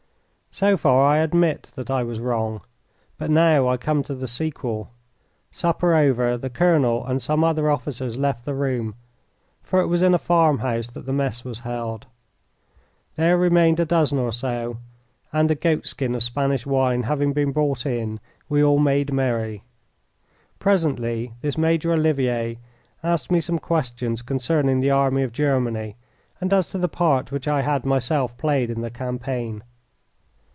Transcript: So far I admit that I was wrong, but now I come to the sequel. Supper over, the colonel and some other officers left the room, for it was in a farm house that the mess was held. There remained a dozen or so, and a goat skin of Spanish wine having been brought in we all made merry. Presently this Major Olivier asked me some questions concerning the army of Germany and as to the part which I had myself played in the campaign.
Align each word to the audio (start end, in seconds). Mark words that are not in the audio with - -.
So 0.53 0.75
far 0.75 1.05
I 1.09 1.19
admit 1.19 1.71
that 1.75 1.89
I 1.89 2.03
was 2.03 2.19
wrong, 2.19 2.59
but 3.17 3.31
now 3.31 3.69
I 3.69 3.77
come 3.77 4.03
to 4.03 4.13
the 4.13 4.27
sequel. 4.27 4.91
Supper 5.49 5.95
over, 5.95 6.37
the 6.37 6.49
colonel 6.49 7.05
and 7.05 7.21
some 7.21 7.41
other 7.41 7.71
officers 7.71 8.17
left 8.17 8.43
the 8.43 8.53
room, 8.53 8.95
for 9.63 9.79
it 9.79 9.87
was 9.87 10.01
in 10.01 10.13
a 10.13 10.17
farm 10.19 10.59
house 10.59 10.87
that 10.87 11.05
the 11.05 11.13
mess 11.13 11.45
was 11.45 11.59
held. 11.59 12.05
There 13.15 13.37
remained 13.37 13.79
a 13.79 13.85
dozen 13.85 14.19
or 14.19 14.33
so, 14.33 14.77
and 15.31 15.49
a 15.49 15.55
goat 15.55 15.87
skin 15.87 16.13
of 16.15 16.21
Spanish 16.21 16.65
wine 16.65 17.03
having 17.03 17.31
been 17.31 17.53
brought 17.53 17.85
in 17.85 18.19
we 18.49 18.61
all 18.61 18.77
made 18.77 19.13
merry. 19.13 19.63
Presently 20.59 21.31
this 21.39 21.57
Major 21.57 21.93
Olivier 21.93 22.59
asked 23.03 23.31
me 23.31 23.39
some 23.39 23.57
questions 23.57 24.21
concerning 24.21 24.81
the 24.81 24.91
army 24.91 25.23
of 25.23 25.31
Germany 25.31 25.95
and 26.41 26.51
as 26.53 26.69
to 26.71 26.77
the 26.77 26.89
part 26.89 27.31
which 27.31 27.47
I 27.47 27.61
had 27.61 27.85
myself 27.85 28.37
played 28.37 28.69
in 28.69 28.81
the 28.81 28.91
campaign. 28.91 29.63